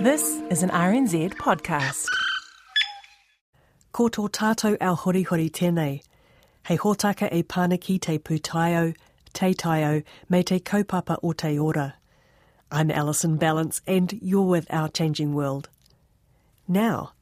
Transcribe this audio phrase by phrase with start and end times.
[0.00, 2.06] This is an RNZ podcast.
[3.92, 6.02] Ko tō tātou ao hurihuri tēnei.
[6.66, 8.94] Hei hōtaka e pāniki te pūtaio,
[9.32, 11.94] te taio, me te kaupapa o te ora.
[12.70, 15.70] I'm Alison Ballance and you're with Our Changing World.
[16.68, 17.12] Now,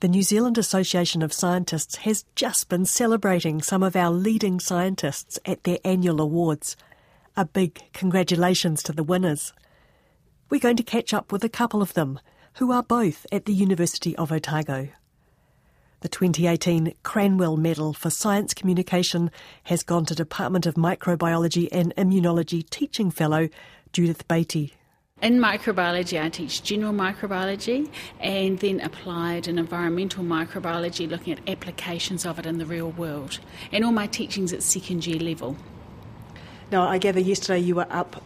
[0.00, 5.38] the New Zealand Association of Scientists has just been celebrating some of our leading scientists
[5.44, 6.78] at their annual awards.
[7.36, 9.52] A big congratulations to the winners.
[10.52, 12.20] We're going to catch up with a couple of them,
[12.54, 14.88] who are both at the University of Otago.
[16.00, 19.30] The 2018 Cranwell Medal for Science Communication
[19.64, 23.48] has gone to Department of Microbiology and Immunology Teaching Fellow
[23.92, 24.70] Judith Bateup.
[25.22, 32.26] In microbiology, I teach general microbiology and then applied and environmental microbiology, looking at applications
[32.26, 33.38] of it in the real world.
[33.70, 35.56] And all my teaching's at second year level.
[36.72, 38.20] Now, I gather yesterday you were up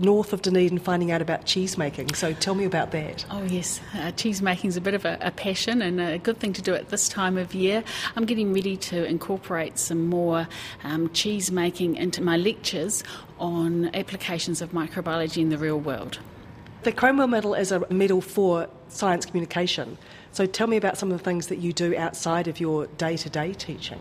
[0.00, 2.14] north of Dunedin finding out about cheese making.
[2.14, 3.24] So tell me about that.
[3.30, 3.80] Oh, yes.
[3.94, 6.62] Uh, cheese making is a bit of a, a, passion and a good thing to
[6.62, 7.84] do at this time of year.
[8.16, 10.48] I'm getting ready to incorporate some more
[10.84, 13.04] um, cheese making into my lectures
[13.38, 16.18] on applications of microbiology in the real world.
[16.82, 19.98] The Cranwell Medal is a medal for science communication.
[20.32, 23.16] So tell me about some of the things that you do outside of your day
[23.16, 24.00] to day teaching.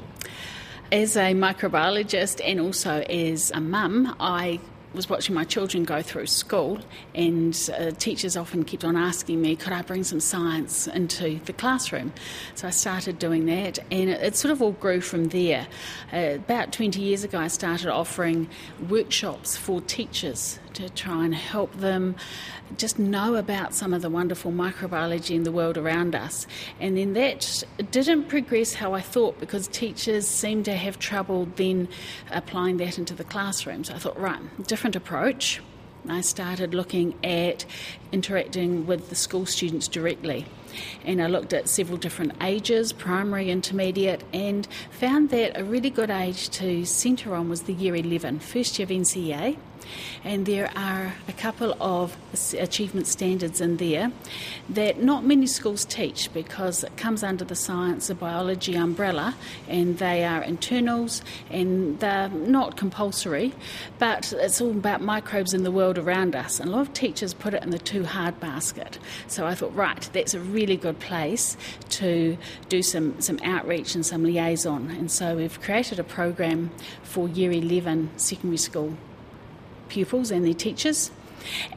[0.91, 4.59] As a microbiologist and also as a mum, I
[4.97, 6.79] was watching my children go through school,
[7.15, 11.53] and uh, teachers often kept on asking me, could I bring some science into the
[11.53, 12.11] classroom?
[12.55, 15.67] So I started doing that, and it, it sort of all grew from there.
[16.11, 18.49] Uh, about 20 years ago, I started offering
[18.89, 22.15] workshops for teachers to try and help them
[22.77, 26.45] just know about some of the wonderful microbiology in the world around us.
[26.79, 31.87] And then that didn't progress how I thought because teachers seemed to have trouble then
[32.31, 33.83] applying that into the classroom.
[33.83, 35.61] So I thought, right, different approach.
[36.07, 37.65] I started looking at
[38.11, 40.45] interacting with the school students directly.
[41.05, 46.09] And I looked at several different ages primary, intermediate and found that a really good
[46.09, 49.57] age to centre on was the year 11, first year of NCEA
[50.23, 52.17] and there are a couple of
[52.57, 54.11] achievement standards in there
[54.69, 59.35] that not many schools teach because it comes under the science of biology umbrella
[59.67, 63.53] and they are internals and they're not compulsory,
[63.99, 66.59] but it's all about microbes in the world around us.
[66.59, 68.99] And a lot of teachers put it in the too hard basket.
[69.27, 71.57] So I thought, right, that's a really good place
[71.89, 72.37] to
[72.69, 74.91] do some, some outreach and some liaison.
[74.91, 76.69] And so we've created a program
[77.01, 78.95] for year 11 secondary school
[79.89, 81.11] pupils and their teachers.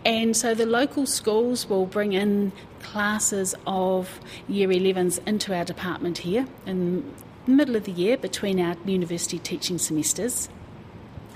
[0.05, 2.53] And so the local schools will bring in
[2.83, 7.15] classes of year 11s into our department here in
[7.47, 10.49] the middle of the year between our university teaching semesters.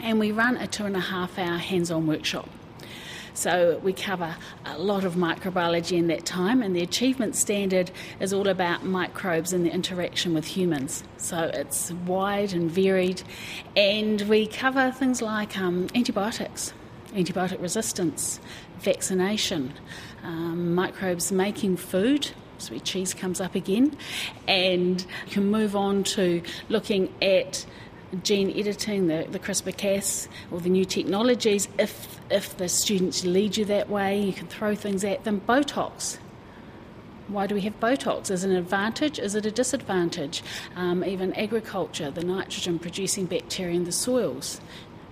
[0.01, 2.49] And we run a two and a half hour hands on workshop.
[3.35, 7.91] So we cover a lot of microbiology in that time, and the achievement standard
[8.21, 11.03] is all about microbes and the interaction with humans.
[11.17, 13.23] So it's wide and varied,
[13.77, 16.73] and we cover things like um, antibiotics,
[17.13, 18.39] antibiotic resistance,
[18.79, 19.75] vaccination,
[20.23, 23.97] um, microbes making food sweet cheese comes up again,
[24.47, 27.67] and you can move on to looking at
[28.23, 33.57] gene editing, the, the CRISPR Cas, or the new technologies, if, if the students lead
[33.57, 35.41] you that way, you can throw things at them.
[35.49, 36.19] Botox.
[37.29, 38.31] Why do we have Botox?
[38.31, 39.19] Is it an advantage?
[39.19, 40.43] Is it a disadvantage?
[40.77, 44.61] Um, even agriculture, the nitrogen producing bacteria in the soils.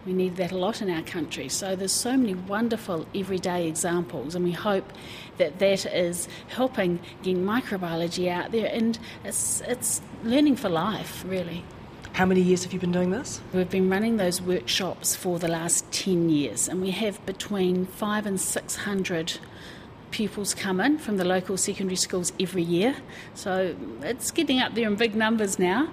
[0.04, 1.48] We need that a lot in our country.
[1.48, 4.92] So there's so many wonderful everyday examples, and we hope
[5.38, 11.64] that that is helping get microbiology out there, and it's, it's learning for life, really.
[12.14, 13.40] How many years have you been doing this?
[13.54, 18.26] We've been running those workshops for the last 10 years, and we have between five
[18.26, 19.38] and 600
[20.12, 22.94] pupils come in from the local secondary schools every year.
[23.34, 25.90] So it's getting up there in big numbers now.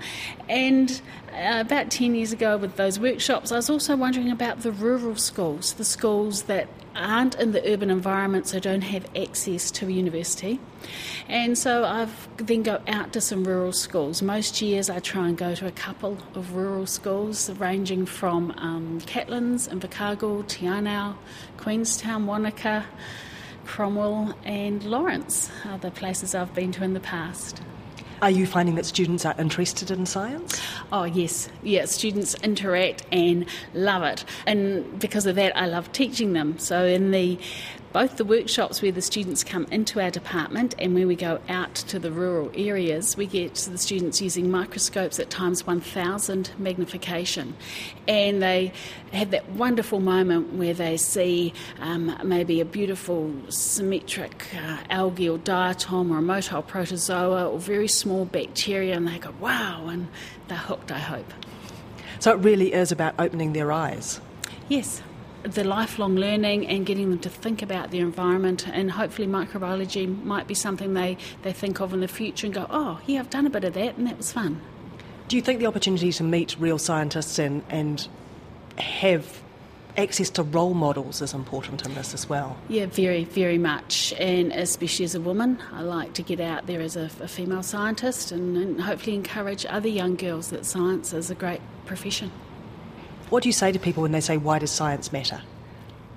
[0.48, 1.02] And
[1.34, 5.16] uh, about 10 years ago, with those workshops, I was also wondering about the rural
[5.16, 9.92] schools, the schools that aren't in the urban environment, so don't have access to a
[9.92, 10.60] university.
[11.28, 14.22] And so I've then go out to some rural schools.
[14.22, 19.00] Most years I try and go to a couple of rural schools, ranging from um,
[19.02, 21.16] Catlins, Invercargill, Te Anau,
[21.58, 22.86] Queenstown, Wanaka,
[23.70, 27.62] Cromwell, and Lawrence are the places I've been to in the past.
[28.20, 30.60] Are you finding that students are interested in science?
[30.92, 31.50] Oh, yes.
[31.62, 33.46] Yeah, students interact and
[33.76, 34.26] love it.
[34.48, 36.58] And because of that, I love teaching them.
[36.58, 37.38] So, in the
[37.92, 41.74] both the workshops where the students come into our department and where we go out
[41.74, 47.56] to the rural areas, we get the students using microscopes at times 1000 magnification.
[48.08, 48.74] And they
[49.12, 55.40] have that wonderful moment where they see um, maybe a beautiful symmetric uh, algae or
[55.40, 60.08] diatom or a motile protozoa or very small bacteria, and they go, wow, and
[60.48, 61.34] they're hooked, I hope.
[62.20, 64.20] So it really is about opening their eyes.
[64.68, 65.02] Yes,
[65.44, 70.48] the lifelong learning and getting them to think about their environment and hopefully microbiology might
[70.48, 73.46] be something they, they think of in the future and go, oh, yeah, I've done
[73.46, 74.62] a bit of that and that was fun.
[75.28, 78.08] Do you think the opportunity to meet real scientists and, and
[78.78, 79.42] have
[79.96, 82.58] access to role models is important in this as well?
[82.68, 84.14] Yeah, very, very much.
[84.18, 87.64] And especially as a woman, I like to get out there as a, a female
[87.64, 92.32] scientist and, and hopefully encourage other young girls that science is a great profession.
[93.30, 95.42] What do you say to people when they say, why does science matter?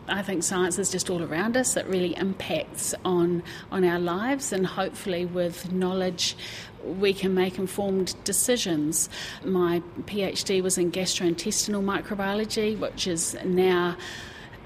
[0.09, 1.77] I think science is just all around us.
[1.77, 6.37] It really impacts on on our lives, and hopefully, with knowledge,
[6.85, 9.09] we can make informed decisions.
[9.45, 13.97] My PhD was in gastrointestinal microbiology, which is now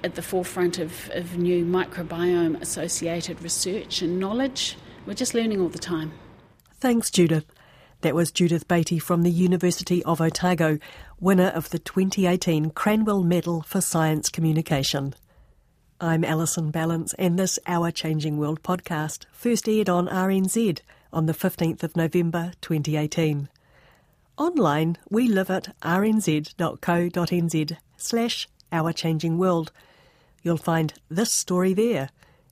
[0.02, 4.76] at the forefront of, of new microbiome associated research and knowledge.
[5.04, 6.12] We're just learning all the time.
[6.81, 7.56] Thanks, Judith.
[8.02, 10.78] That was Judith Bateup from the University of Otago,
[11.19, 15.14] winner of the 2018 Cranwell Medal for Science Communication.
[15.98, 21.32] I'm Alison Ballance, and this Our Changing World podcast first aired on RNZ on the
[21.32, 23.48] 15th of November 2018.
[24.37, 29.72] Online, we live at rnz.co.nz slash Our Changing World.
[30.43, 32.10] You'll find this story there,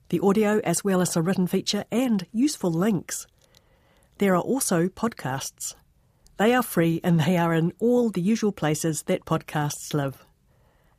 [0.09, 3.27] the audio as well as a written feature and useful links.
[4.17, 5.75] There are also podcasts.
[6.37, 10.25] They are free and they are in all the usual places that podcasts live.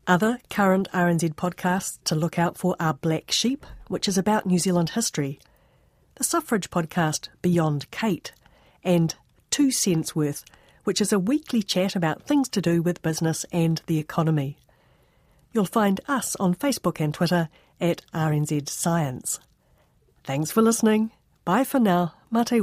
[0.06, 4.58] Other current RNZ podcasts to look out for are Black Sheep, which is about New
[4.58, 5.40] Zealand history,
[6.14, 8.32] the suffrage podcast Beyond Kate,
[8.84, 9.14] and
[9.50, 10.44] Two Cents Worth,
[10.84, 14.58] which is a weekly chat about things to do with business and the economy.
[15.52, 17.48] You'll find us on Facebook and Twitter
[17.80, 19.40] at RNZ Science.
[20.22, 21.10] Thanks for listening.
[21.44, 22.14] Bye for now.
[22.30, 22.62] Mate